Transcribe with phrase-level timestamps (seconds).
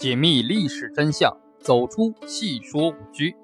[0.00, 3.36] 解密历史真相，走出戏说五居。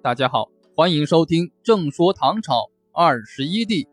[0.00, 3.84] 大家好，欢迎收听《正说唐朝二十一帝》。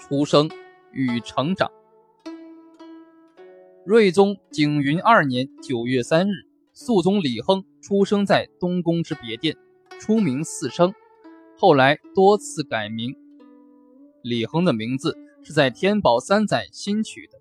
[0.00, 0.48] 出生
[0.90, 1.70] 与成长。
[3.84, 6.32] 睿宗景云二年九月三日，
[6.72, 9.54] 肃宗李亨出生在东宫之别殿，
[10.00, 10.94] 初名四生，
[11.58, 13.14] 后来多次改名。
[14.22, 17.35] 李亨的名字是在天宝三载新取的。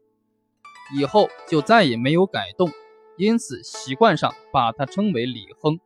[0.93, 2.69] 以后就再也没有改动，
[3.17, 5.79] 因此习惯上把他称为李亨。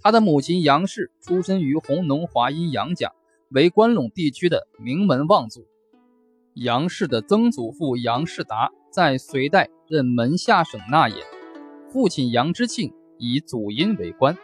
[0.00, 3.12] 他的母亲杨氏出身于弘农华阴杨家，
[3.48, 5.66] 为关陇地区的名门望族。
[6.54, 11.18] 杨氏的曾祖父杨士达在隋代任门下省纳言，
[11.90, 14.36] 父亲杨之庆以祖荫为官。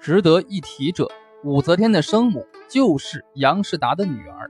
[0.00, 1.10] 值得一提者，
[1.44, 4.48] 武则天的生母就是杨士达的女儿。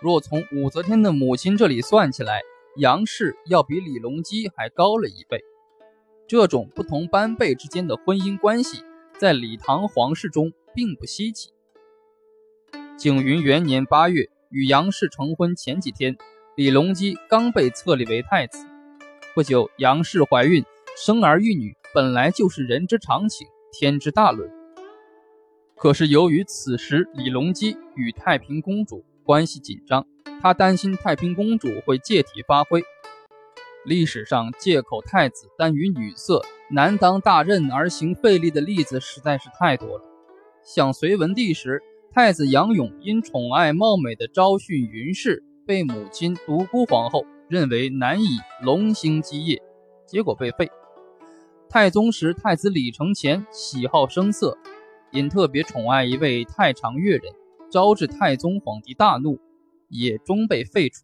[0.00, 2.40] 若从武则天的母亲这里算起来，
[2.78, 5.42] 杨氏要比李隆基还高了一倍，
[6.28, 8.84] 这种不同班辈之间的婚姻关系，
[9.18, 11.50] 在李唐皇室中并不稀奇。
[12.96, 16.16] 景云元年八月，与杨氏成婚前几天，
[16.54, 18.64] 李隆基刚被册立为太子。
[19.34, 20.64] 不久，杨氏怀孕，
[20.96, 24.48] 生儿育女本来就是人之常情，天之大伦。
[25.74, 30.06] 可是由于此时李隆基与太平公主关系紧张。
[30.40, 32.82] 他担心太平公主会借题发挥。
[33.84, 36.40] 历史上借口太子耽于女色、
[36.70, 40.04] 难当大任而行废立的例子实在是太多了。
[40.64, 48.28] 想隋文帝时，太子杨勇因宠爱貌美的昭训云氏，被母亲独孤皇后认为难以
[48.62, 49.60] 龙兴基业，
[50.06, 50.70] 结果被废。
[51.68, 54.56] 太宗时，太子李承乾喜好声色，
[55.12, 57.32] 因特别宠爱一位太常乐人，
[57.70, 59.38] 招致太宗皇帝大怒。
[59.90, 61.02] 也终被废除。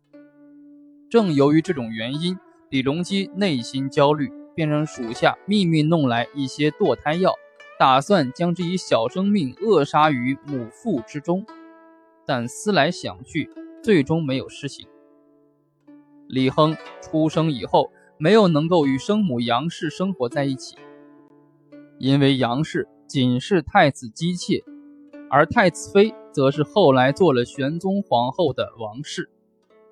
[1.09, 2.36] 正由于这种原因，
[2.69, 7.33] 李隆基内心焦虑，便让属下秘密弄来一些堕胎药，
[7.79, 11.47] 打算将这一小生命扼杀于母腹之中。
[12.27, 13.48] 但思来想去，
[13.83, 14.86] 最终没有实行。
[16.29, 20.77] 李亨出生以后，没有能够与生母杨氏生活在一起，
[21.98, 24.63] 因为杨氏仅是太子姬妾，
[25.31, 26.14] 而太子妃。
[26.34, 29.30] 则是后来做了玄宗皇后的王氏，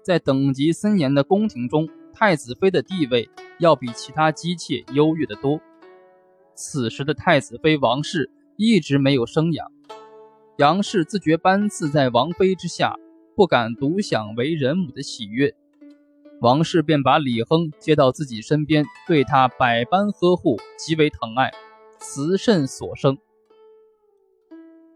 [0.03, 3.31] 在等级森严的宫廷中，太子妃的地位
[3.61, 5.61] 要比其他姬妾优越得多。
[6.57, 9.71] 此时的太子妃王氏一直没有生养，
[10.59, 12.97] 杨氏自觉班次在王妃之下，
[13.37, 15.55] 不敢独享为人母的喜悦，
[16.41, 21.53] 王氏便把李亨接到自己身边，对他百般呵护，极为疼爱，
[22.01, 23.17] 慈甚所生。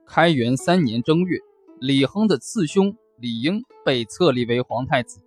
[0.09, 1.41] 开元三年正月，
[1.81, 5.21] 李亨的次兄李英被册立为皇太子。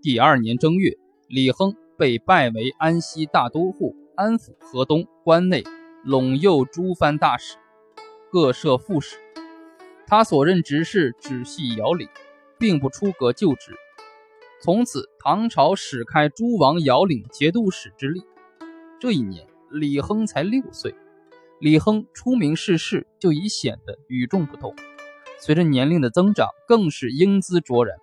[0.00, 0.96] 第二年正月，
[1.26, 5.64] 李亨被拜为安西大都护、安抚河东关内
[6.06, 7.56] 陇右诸藩大使，
[8.30, 9.16] 各设副使。
[10.06, 12.08] 他所任职事只系遥领，
[12.60, 13.74] 并不出阁就职。
[14.62, 18.22] 从此，唐朝始开诸王遥领节度使之力。
[19.00, 20.94] 这一年，李亨才六岁。
[21.60, 24.74] 李亨出名世事就已显得与众不同，
[25.38, 27.98] 随着年龄的增长，更是英姿卓然。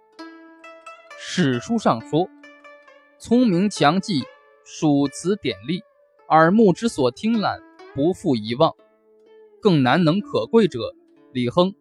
[1.17, 2.29] 史书上说
[3.17, 4.23] ：“聪明强记，
[4.63, 5.81] 属词典例，
[6.29, 7.59] 耳目之所听览，
[7.95, 8.75] 不复遗忘。”
[9.59, 10.93] 更难能可贵者，
[11.33, 11.73] 李亨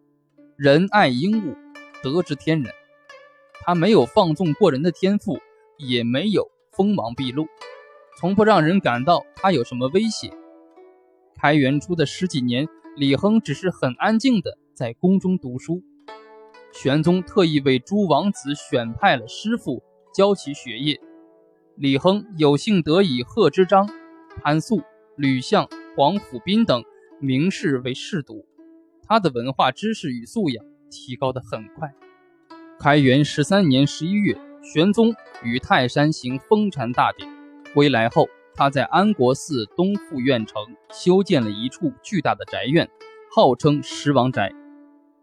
[0.55, 1.55] 仁爱英物，
[2.01, 2.73] 德之天人。
[3.61, 5.39] 他没有放纵过人的天赋，
[5.77, 7.45] 也没有锋芒毕露，
[8.17, 10.33] 从不让人感到他有什么威胁。
[11.39, 15.83] 开元初的十几年，李亨只是很安静的在宫中读书。
[16.73, 19.83] 玄宗特意为诸王子选派了师傅
[20.15, 20.99] 教其学业。
[21.75, 23.87] 李亨有幸得以贺知章、
[24.41, 24.81] 潘素、
[25.15, 26.83] 吕相、黄甫斌等
[27.19, 28.43] 名士为侍读，
[29.07, 31.93] 他的文化知识与素养提高得很快。
[32.79, 35.13] 开元十三年十一月，玄宗
[35.43, 37.29] 于泰山行封禅大典，
[37.75, 38.27] 归来后。
[38.57, 40.59] 他在安国寺东富院城
[40.91, 42.89] 修建了一处巨大的宅院，
[43.35, 44.51] 号称十王宅。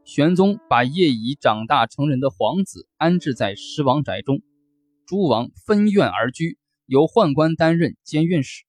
[0.05, 4.41] 玄宗把业已长大成人的皇子安置在十王宅中，
[5.05, 8.63] 诸王分院而居，由宦官担任监院使，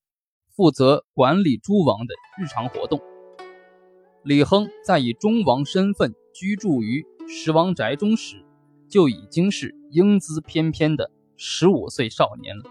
[0.55, 2.99] 负责管理诸王的日常活动。
[4.23, 8.43] 李亨在以忠王身份居住于十王宅中时，
[8.89, 12.63] 就已经是英姿翩翩的十五岁少年了。